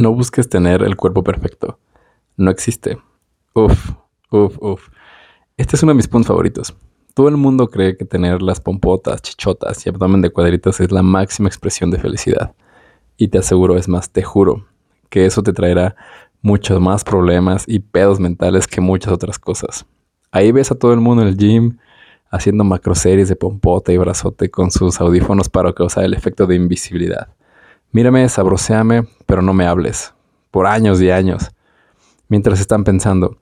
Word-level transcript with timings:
No 0.00 0.14
busques 0.14 0.48
tener 0.48 0.82
el 0.82 0.96
cuerpo 0.96 1.22
perfecto. 1.22 1.78
No 2.38 2.50
existe. 2.50 2.96
Uf, 3.52 3.90
uf, 4.30 4.56
uf. 4.58 4.88
Este 5.58 5.76
es 5.76 5.82
uno 5.82 5.90
de 5.90 5.96
mis 5.96 6.08
puntos 6.08 6.28
favoritos. 6.28 6.74
Todo 7.12 7.28
el 7.28 7.36
mundo 7.36 7.68
cree 7.68 7.98
que 7.98 8.06
tener 8.06 8.40
las 8.40 8.62
pompotas, 8.62 9.20
chichotas 9.20 9.84
y 9.84 9.90
abdomen 9.90 10.22
de 10.22 10.30
cuadritos 10.30 10.80
es 10.80 10.90
la 10.90 11.02
máxima 11.02 11.50
expresión 11.50 11.90
de 11.90 11.98
felicidad. 11.98 12.54
Y 13.18 13.28
te 13.28 13.36
aseguro, 13.36 13.76
es 13.76 13.88
más, 13.88 14.10
te 14.10 14.22
juro, 14.22 14.64
que 15.10 15.26
eso 15.26 15.42
te 15.42 15.52
traerá 15.52 15.96
muchos 16.40 16.80
más 16.80 17.04
problemas 17.04 17.64
y 17.66 17.80
pedos 17.80 18.20
mentales 18.20 18.66
que 18.66 18.80
muchas 18.80 19.12
otras 19.12 19.38
cosas. 19.38 19.84
Ahí 20.32 20.50
ves 20.50 20.70
a 20.70 20.76
todo 20.76 20.94
el 20.94 21.00
mundo 21.00 21.20
en 21.20 21.28
el 21.28 21.36
gym 21.36 21.76
haciendo 22.30 22.64
macroseries 22.64 23.28
de 23.28 23.36
pompota 23.36 23.92
y 23.92 23.98
brazote 23.98 24.50
con 24.50 24.70
sus 24.70 24.98
audífonos 24.98 25.50
para 25.50 25.74
causar 25.74 26.04
el 26.04 26.14
efecto 26.14 26.46
de 26.46 26.54
invisibilidad. 26.54 27.28
Mírame, 27.92 28.28
sabroseame, 28.28 29.08
pero 29.30 29.42
no 29.42 29.54
me 29.54 29.64
hables. 29.64 30.12
Por 30.50 30.66
años 30.66 31.00
y 31.00 31.12
años. 31.12 31.52
Mientras 32.28 32.58
están 32.58 32.82
pensando, 32.82 33.36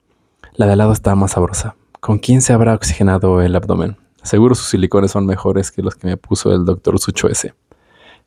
la 0.53 0.67
de 0.67 0.73
al 0.73 0.77
lado 0.77 0.91
está 0.91 1.15
más 1.15 1.31
sabrosa. 1.31 1.75
¿Con 1.99 2.19
quién 2.19 2.43
se 2.43 2.53
habrá 2.53 2.75
oxigenado 2.75 3.41
el 3.41 3.55
abdomen? 3.55 3.97
Seguro 4.21 4.53
sus 4.53 4.67
silicones 4.67 5.09
son 5.09 5.25
mejores 5.25 5.71
que 5.71 5.81
los 5.81 5.95
que 5.95 6.05
me 6.05 6.15
puso 6.15 6.53
el 6.53 6.63
doctor 6.63 6.99
Sucho 6.99 7.27
ese. 7.27 7.55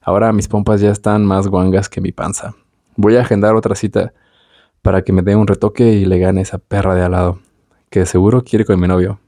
Ahora 0.01 0.33
mis 0.33 0.48
pompas 0.48 0.80
ya 0.80 0.91
están 0.91 1.25
más 1.25 1.47
guangas 1.47 1.88
que 1.88 2.01
mi 2.01 2.11
panza. 2.11 2.57
Voy 2.97 3.15
a 3.15 3.21
agendar 3.21 3.55
otra 3.55 3.77
cita 3.77 4.13
para 4.83 5.02
que 5.02 5.13
me 5.13 5.23
dé 5.23 5.37
un 5.37 5.47
retoque 5.47 5.93
y 5.93 6.05
le 6.05 6.19
gane 6.19 6.41
esa 6.41 6.59
perra 6.59 6.97
de 6.97 7.05
al 7.05 7.13
lado, 7.13 7.38
que 7.91 8.07
seguro 8.07 8.43
quiere 8.43 8.65
con 8.65 8.80
mi 8.80 8.88
novio. 8.88 9.21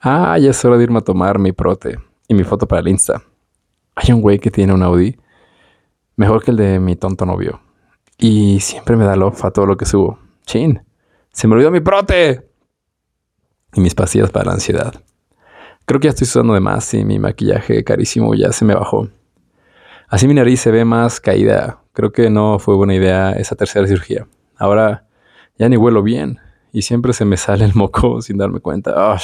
Ah, 0.00 0.38
ya 0.38 0.50
es 0.50 0.64
hora 0.64 0.76
de 0.76 0.84
irme 0.84 0.98
a 0.98 1.02
tomar 1.02 1.40
mi 1.40 1.50
prote 1.50 1.98
y 2.28 2.34
mi 2.34 2.44
foto 2.44 2.68
para 2.68 2.80
el 2.80 2.86
Insta. 2.86 3.24
Hay 3.96 4.12
un 4.12 4.20
güey 4.20 4.38
que 4.38 4.52
tiene 4.52 4.72
un 4.72 4.84
Audi 4.84 5.18
Mejor 6.20 6.44
que 6.44 6.50
el 6.50 6.58
de 6.58 6.80
mi 6.80 6.96
tonto 6.96 7.24
novio. 7.24 7.62
Y 8.18 8.60
siempre 8.60 8.94
me 8.94 9.06
da 9.06 9.16
love 9.16 9.42
a 9.42 9.50
todo 9.52 9.64
lo 9.64 9.78
que 9.78 9.86
subo. 9.86 10.18
Chin. 10.44 10.82
Se 11.32 11.48
me 11.48 11.54
olvidó 11.54 11.70
mi 11.70 11.80
prote. 11.80 12.46
Y 13.72 13.80
mis 13.80 13.94
pastillas 13.94 14.30
para 14.30 14.44
la 14.44 14.52
ansiedad. 14.52 15.02
Creo 15.86 15.98
que 15.98 16.08
ya 16.08 16.10
estoy 16.10 16.26
sudando 16.26 16.52
de 16.52 16.60
más 16.60 16.92
y 16.92 17.06
mi 17.06 17.18
maquillaje 17.18 17.82
carísimo 17.84 18.34
ya 18.34 18.52
se 18.52 18.66
me 18.66 18.74
bajó. 18.74 19.08
Así 20.08 20.28
mi 20.28 20.34
nariz 20.34 20.60
se 20.60 20.70
ve 20.70 20.84
más 20.84 21.20
caída. 21.20 21.80
Creo 21.94 22.12
que 22.12 22.28
no 22.28 22.58
fue 22.58 22.76
buena 22.76 22.94
idea 22.94 23.32
esa 23.32 23.56
tercera 23.56 23.86
cirugía. 23.86 24.26
Ahora 24.58 25.06
ya 25.56 25.70
ni 25.70 25.78
huelo 25.78 26.02
bien 26.02 26.38
y 26.70 26.82
siempre 26.82 27.14
se 27.14 27.24
me 27.24 27.38
sale 27.38 27.64
el 27.64 27.74
moco 27.74 28.20
sin 28.20 28.36
darme 28.36 28.60
cuenta. 28.60 29.16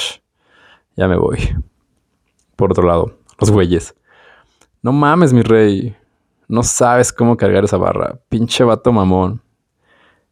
ya 0.95 1.07
me 1.07 1.15
voy. 1.15 1.37
Por 2.55 2.71
otro 2.71 2.87
lado, 2.87 3.19
los 3.39 3.51
güeyes. 3.51 3.93
No 4.81 4.93
mames, 4.93 5.31
mi 5.31 5.43
rey. 5.43 5.95
No 6.47 6.63
sabes 6.63 7.11
cómo 7.11 7.37
cargar 7.37 7.65
esa 7.65 7.77
barra. 7.77 8.19
Pinche 8.29 8.63
vato 8.63 8.91
mamón. 8.91 9.41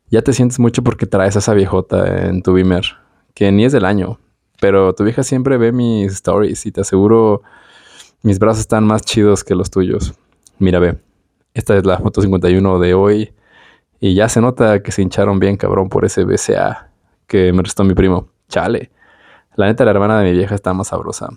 Ya 0.10 0.22
te 0.22 0.34
sientes 0.34 0.60
mucho 0.60 0.84
porque 0.84 1.06
traes 1.06 1.36
a 1.36 1.40
esa 1.40 1.54
viejota 1.54 2.28
en 2.28 2.42
tu 2.42 2.54
Beamer, 2.54 2.86
que 3.34 3.52
ni 3.52 3.66
es 3.66 3.72
del 3.72 3.86
año. 3.86 4.20
Pero 4.62 4.94
tu 4.94 5.04
vieja 5.04 5.24
siempre 5.24 5.58
ve 5.58 5.72
mis 5.72 6.14
stories 6.14 6.66
y 6.66 6.72
te 6.72 6.82
aseguro 6.82 7.42
mis 8.26 8.40
brazos 8.40 8.62
están 8.62 8.88
más 8.88 9.04
chidos 9.04 9.44
que 9.44 9.54
los 9.54 9.70
tuyos. 9.70 10.16
Mira, 10.58 10.80
ve. 10.80 10.98
Esta 11.54 11.78
es 11.78 11.86
la 11.86 12.00
foto 12.00 12.24
51 12.24 12.80
de 12.80 12.96
hoy. 12.96 13.34
Y 14.00 14.16
ya 14.16 14.30
se 14.30 14.42
nota 14.42 14.82
que 14.82 14.92
se 14.92 15.04
hincharon 15.04 15.38
bien 15.38 15.58
cabrón 15.58 15.90
por 15.90 16.06
ese 16.06 16.24
BCA 16.24 16.90
que 17.28 17.54
me 17.54 17.62
restó 17.62 17.84
mi 17.84 17.94
primo. 17.94 18.30
Chale. 18.50 18.90
La 19.56 19.68
neta, 19.68 19.86
la 19.86 19.92
hermana 19.92 20.20
de 20.20 20.32
mi 20.32 20.38
vieja 20.38 20.56
está 20.56 20.74
más 20.74 20.88
sabrosa. 20.88 21.30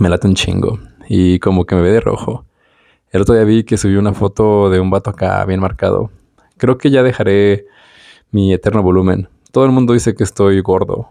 Me 0.00 0.08
late 0.08 0.26
un 0.26 0.34
chingo. 0.34 0.78
Y 1.10 1.40
como 1.40 1.66
que 1.66 1.74
me 1.74 1.82
ve 1.82 1.92
de 1.92 2.00
rojo. 2.00 2.46
El 3.10 3.22
otro 3.22 3.34
día 3.36 3.44
vi 3.44 3.62
que 3.62 3.76
subió 3.76 4.00
una 4.00 4.12
foto 4.12 4.68
de 4.68 4.80
un 4.80 4.90
vato 4.90 5.10
acá 5.10 5.44
bien 5.44 5.60
marcado. 5.60 6.10
Creo 6.56 6.76
que 6.76 6.90
ya 6.90 7.04
dejaré 7.04 7.66
mi 8.32 8.52
eterno 8.52 8.82
volumen. 8.82 9.28
Todo 9.52 9.64
el 9.64 9.70
mundo 9.70 9.92
dice 9.92 10.14
que 10.14 10.24
estoy 10.24 10.60
gordo, 10.60 11.08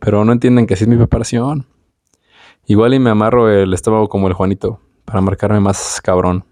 pero 0.00 0.24
no 0.24 0.32
entienden 0.32 0.66
que 0.66 0.74
así 0.74 0.84
es 0.84 0.88
mi 0.88 0.96
preparación. 0.96 1.66
Igual 2.66 2.92
y 2.92 2.98
me 2.98 3.10
amarro 3.10 3.50
el 3.50 3.72
estómago 3.72 4.08
como 4.08 4.28
el 4.28 4.34
Juanito, 4.34 4.80
para 5.06 5.22
marcarme 5.22 5.60
más 5.60 6.00
cabrón. 6.02 6.44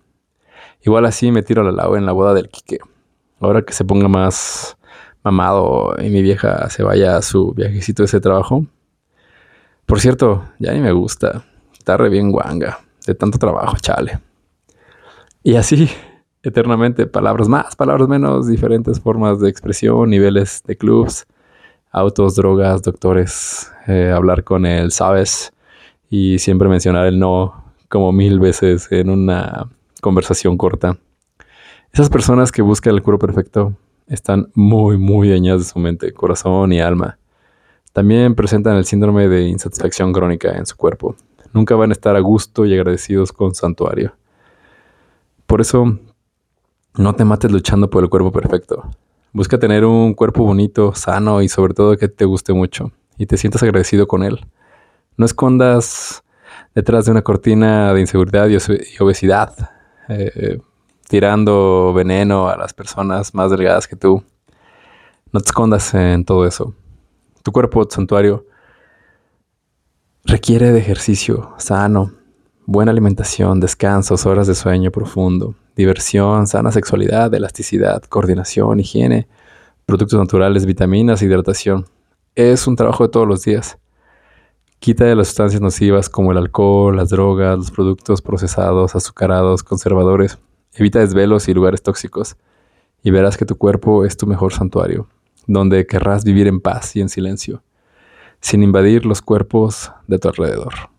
Igual 0.82 1.04
así 1.04 1.30
me 1.30 1.42
tiro 1.42 1.62
la 1.62 1.72
lado 1.72 1.96
en 1.96 2.06
la 2.06 2.12
boda 2.12 2.32
del 2.32 2.48
Quique. 2.48 2.78
Ahora 3.40 3.62
que 3.62 3.74
se 3.74 3.84
ponga 3.84 4.08
más 4.08 4.78
mamado 5.22 5.94
y 5.98 6.08
mi 6.08 6.22
vieja 6.22 6.70
se 6.70 6.82
vaya 6.82 7.18
a 7.18 7.22
su 7.22 7.52
viajecito 7.52 8.02
de 8.02 8.06
ese 8.06 8.20
trabajo. 8.20 8.64
Por 9.84 10.00
cierto, 10.00 10.44
ya 10.58 10.72
ni 10.72 10.80
me 10.80 10.92
gusta. 10.92 11.44
Está 11.78 11.98
re 11.98 12.08
bien 12.08 12.32
guanga. 12.32 12.80
De 13.06 13.14
tanto 13.14 13.38
trabajo, 13.38 13.76
chale. 13.80 14.20
Y 15.42 15.56
así, 15.56 15.88
eternamente, 16.42 17.06
palabras 17.06 17.48
más, 17.48 17.76
palabras 17.76 18.08
menos, 18.08 18.46
diferentes 18.46 19.00
formas 19.00 19.40
de 19.40 19.48
expresión, 19.48 20.10
niveles 20.10 20.62
de 20.66 20.76
clubs, 20.76 21.26
autos, 21.90 22.34
drogas, 22.36 22.82
doctores, 22.82 23.72
eh, 23.86 24.12
hablar 24.14 24.44
con 24.44 24.66
él, 24.66 24.90
sabes, 24.90 25.52
y 26.10 26.38
siempre 26.38 26.68
mencionar 26.68 27.06
el 27.06 27.18
no 27.18 27.64
como 27.88 28.12
mil 28.12 28.38
veces 28.40 28.90
en 28.90 29.10
una 29.10 29.68
conversación 30.00 30.56
corta. 30.56 30.98
Esas 31.92 32.10
personas 32.10 32.52
que 32.52 32.62
buscan 32.62 32.94
el 32.94 33.02
cuerpo 33.02 33.26
perfecto 33.26 33.74
están 34.06 34.50
muy, 34.54 34.98
muy 34.98 35.30
dañadas 35.30 35.62
de 35.62 35.72
su 35.72 35.78
mente, 35.78 36.12
corazón 36.12 36.72
y 36.72 36.80
alma. 36.80 37.18
También 37.92 38.34
presentan 38.34 38.76
el 38.76 38.84
síndrome 38.84 39.28
de 39.28 39.48
insatisfacción 39.48 40.12
crónica 40.12 40.56
en 40.56 40.66
su 40.66 40.76
cuerpo. 40.76 41.16
Nunca 41.52 41.74
van 41.74 41.90
a 41.90 41.92
estar 41.92 42.14
a 42.14 42.20
gusto 42.20 42.66
y 42.66 42.74
agradecidos 42.74 43.32
con 43.32 43.54
santuario. 43.54 44.12
Por 45.48 45.62
eso, 45.62 45.98
no 46.98 47.14
te 47.14 47.24
mates 47.24 47.50
luchando 47.50 47.88
por 47.88 48.04
el 48.04 48.10
cuerpo 48.10 48.30
perfecto. 48.30 48.90
Busca 49.32 49.58
tener 49.58 49.82
un 49.86 50.12
cuerpo 50.12 50.44
bonito, 50.44 50.94
sano 50.94 51.40
y 51.40 51.48
sobre 51.48 51.72
todo 51.72 51.96
que 51.96 52.08
te 52.08 52.26
guste 52.26 52.52
mucho 52.52 52.92
y 53.16 53.24
te 53.24 53.38
sientas 53.38 53.62
agradecido 53.62 54.06
con 54.06 54.22
él. 54.22 54.44
No 55.16 55.24
escondas 55.24 56.22
detrás 56.74 57.06
de 57.06 57.12
una 57.12 57.22
cortina 57.22 57.94
de 57.94 58.00
inseguridad 58.02 58.46
y 58.48 59.02
obesidad, 59.02 59.70
eh, 60.10 60.60
tirando 61.08 61.94
veneno 61.94 62.50
a 62.50 62.58
las 62.58 62.74
personas 62.74 63.34
más 63.34 63.50
delgadas 63.50 63.88
que 63.88 63.96
tú. 63.96 64.22
No 65.32 65.40
te 65.40 65.46
escondas 65.46 65.94
en 65.94 66.26
todo 66.26 66.46
eso. 66.46 66.74
Tu 67.42 67.52
cuerpo 67.52 67.88
santuario 67.88 68.44
requiere 70.24 70.72
de 70.72 70.78
ejercicio 70.78 71.54
sano, 71.56 72.17
buena 72.68 72.90
alimentación, 72.92 73.60
descansos, 73.60 74.26
horas 74.26 74.46
de 74.46 74.54
sueño 74.54 74.90
profundo, 74.90 75.54
diversión, 75.74 76.46
sana 76.46 76.70
sexualidad, 76.70 77.32
elasticidad, 77.32 78.02
coordinación, 78.02 78.78
higiene, 78.78 79.26
productos 79.86 80.18
naturales, 80.18 80.66
vitaminas, 80.66 81.22
hidratación. 81.22 81.86
Es 82.34 82.66
un 82.66 82.76
trabajo 82.76 83.04
de 83.04 83.08
todos 83.08 83.26
los 83.26 83.42
días. 83.42 83.78
Quita 84.80 85.06
de 85.06 85.14
las 85.14 85.28
sustancias 85.28 85.62
nocivas 85.62 86.10
como 86.10 86.30
el 86.30 86.36
alcohol, 86.36 86.94
las 86.94 87.08
drogas, 87.08 87.56
los 87.56 87.70
productos 87.70 88.20
procesados, 88.20 88.94
azucarados, 88.94 89.62
conservadores. 89.62 90.38
Evita 90.74 90.98
desvelos 90.98 91.48
y 91.48 91.54
lugares 91.54 91.82
tóxicos 91.82 92.36
y 93.02 93.10
verás 93.10 93.38
que 93.38 93.46
tu 93.46 93.56
cuerpo 93.56 94.04
es 94.04 94.18
tu 94.18 94.26
mejor 94.26 94.52
santuario, 94.52 95.08
donde 95.46 95.86
querrás 95.86 96.22
vivir 96.22 96.46
en 96.46 96.60
paz 96.60 96.94
y 96.96 97.00
en 97.00 97.08
silencio, 97.08 97.62
sin 98.42 98.62
invadir 98.62 99.06
los 99.06 99.22
cuerpos 99.22 99.90
de 100.06 100.18
tu 100.18 100.28
alrededor. 100.28 100.97